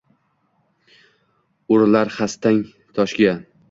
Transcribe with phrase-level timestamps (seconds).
[1.77, 2.63] Urilar xarsang
[2.99, 3.43] toshga.